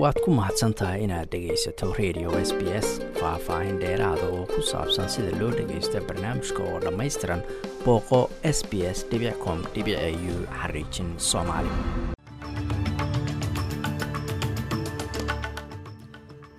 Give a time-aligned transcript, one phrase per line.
[0.00, 2.88] waad ku mahadsan tahay inaad dhegaysato radio s b s
[3.20, 7.40] faah-faahin dheeraada oo ku saabsan sida loo dhagaysto barnaamijka oo dhammaystiran
[7.84, 8.20] booqo
[8.56, 9.04] s b s
[9.44, 9.58] com
[10.32, 11.72] u xariijin soomaali.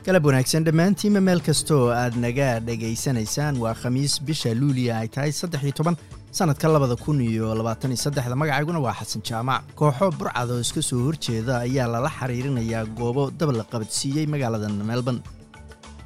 [0.06, 5.64] Galab wanaagsan dhammaantiinma meel kastoo aad naga dhegaysanaysaan waa khamiis bisha luuliya ay tahay saddex
[5.64, 5.96] iyo toban
[6.38, 9.62] sanadka labada kun iyo labaatan iyo saddexda magacayguna waa xasan jaamac.
[9.80, 15.22] Kooxo burcad oo iska soo horjeeda ayaa lala xiriirinayaa goobo dab la qabadsiiyey magaalada melbourne.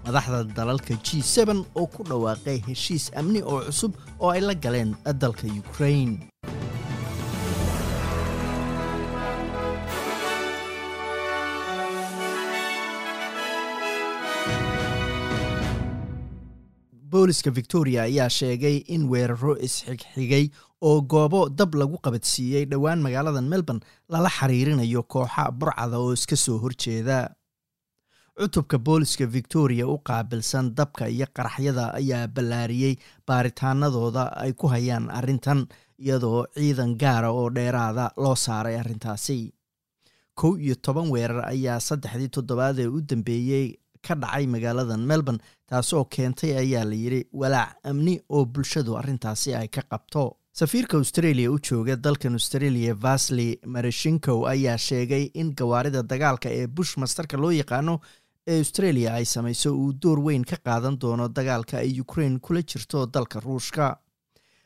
[0.05, 4.91] Madaxda dalalka g seben oo ku dhawaaqay heshiis amni oo cusub oo ay la galeen
[5.23, 6.11] dalka ukrain
[17.17, 20.45] booliska victoria ayaa sheegay in weeraro isxigxigay
[20.89, 23.81] oo goobo dab lagu qabadsiiyey dhowaan magaalada melbourne
[24.13, 27.19] lala xiriirinayo kooxa burcada oo iska soo horjeeda.
[28.39, 32.94] Cutubka booliska victoria u qaabilsan dabka iyo qaraxyada ayaa ballaariyey
[33.28, 35.66] baaritaanadooda ay ku hayaan arrintan
[36.03, 39.39] iyadoo ciidan gaara oo dheeraada loo saaray arrintaasi.
[40.39, 43.66] Kow iyo toban weerar ayaa saddexdii toddobaad ee u dambeeyey
[44.08, 49.67] ka dhacay magaalada melbourne taasoo keentay ayaa la yidhi walaac amni oo bulshadu arrintaasi ay
[49.77, 50.23] ka qabto.
[50.59, 56.94] Safiirka australia u jooga dalkan australia vasley mareshinkow ayaa sheegay in gawaarida dagaalka ee bush
[57.03, 57.95] mastarka loo yaqaano
[58.52, 63.05] ee australia ay samayso uu door weyn ka qaadan doono dagaalka ay ukraine kula jirto
[63.16, 63.88] dalka ruushka.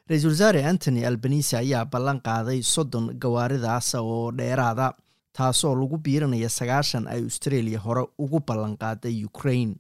[0.09, 4.87] Ra'iisul wasaare antony albanise ayaa ballan qaaday soddon gawaaridaas oo dheeraada
[5.33, 9.75] taasoo lagu biirinaya sagaashan ay australia hore ugu ballanqaaday ukraine.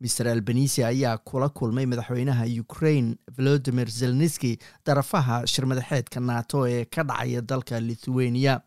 [0.00, 7.40] Maer albanise ayaa kula kulmay madaxweynaha ukraine volodimir zelniski darafaha shirmadaxeedka nato ee ka dhacaya
[7.42, 8.60] dalka lithuania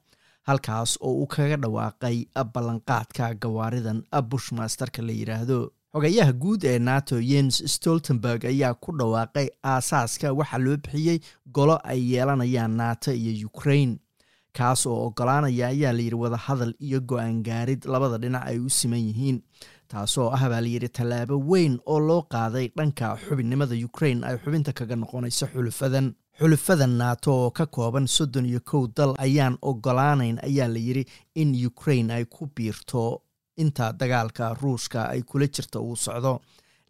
[0.44, 2.18] halkaas oo uu kaga dhawaaqay
[2.54, 5.60] ballanqaadka gawaaridan bushmasterka la yidhaahdo
[5.94, 11.20] xogayaha guud ee nato yens stoltenberg ayaa ku dhawaaqay aasaaska waxaa loo bixiyey
[11.58, 13.98] golo ay yeelanayaan nato iyo ukraine
[14.58, 19.42] kaas oo ogolaanaya ayaa layidhi wadahadal iyo go'aan gaarid labada dhinac ay u siman yihiin.
[19.92, 24.96] Taasoo ah baa layidhi tallaabo weyn oo loo qaaday dhanka xubinnimada ukraine ay xubinta kaga
[24.96, 31.04] noqonayso xulufadan xulufadan nato oo ka kooban soddon iyo kow dal ayaan ogolaanayn ayaa layidhi
[31.36, 33.22] in ukraine ay ku biirto
[33.58, 36.40] inta dagaalka ruushka ay kula jirta uu socdo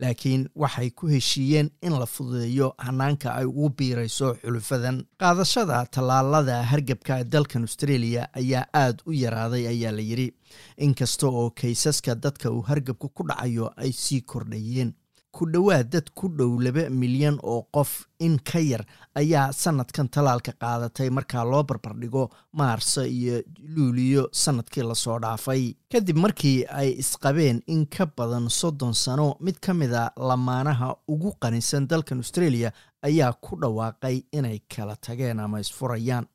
[0.02, 7.24] laakiin waxay ku heshiiyeen in la fududeeyo hanaanka ay ugu biirayso xulufadan qaadashada tallaalada hargebka
[7.24, 10.30] dalkan australia ayaa aad u yaraaday ayaa la yidhi.
[10.78, 14.94] Inkasta oo kaysaska dadka uu hargebku ku dhacayo ay sii kordhayeen
[15.42, 18.84] ku dhowaad dad ku dhow laba milyan oo qof in ka yar
[19.18, 23.42] ayaa sanadkan tallaalka qaadatay markaa loo barbardhigo maarso iyo
[23.76, 25.64] luuliyo sannadkii la soo dhaafay.
[25.92, 31.88] Kadib markii ay isqabeen in ka badan soddon sano mid ka mida lamaanaha ugu qanisan
[31.90, 36.28] dalkan australia ayaa ku dhawaaqay inay kala tageen ama isfurayaan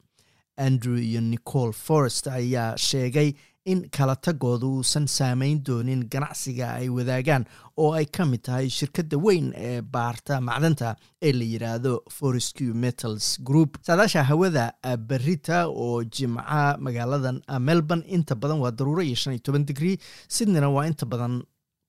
[0.59, 3.31] andrew iyo nicole forest ayaa sheegay
[3.72, 7.44] in kala tagooda uusan saameyn doonin ganacsiga ay wadaagaan
[7.82, 10.91] oo ay ka mid tahay shirkadda weyn ee baarta macdanta
[11.27, 13.71] ee la yidhaahdo forestq metals group.
[13.87, 14.65] Saadaasha hawada
[15.10, 19.97] berita oo jimca magaaladan melbourne inta badan waa daruuro iyo shan iyo toban digrii
[20.37, 21.43] sydneyna waa inta badan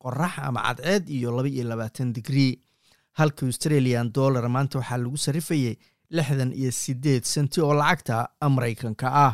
[0.03, 2.53] qorax ama cadceed iyo laba iyo labaatan digrii
[3.19, 5.75] halka australian dollar maanta waxaa lagu sarrifayay
[6.17, 8.17] lixdan iyo siddeed senti oo lacagta
[8.55, 9.33] maraykanka ah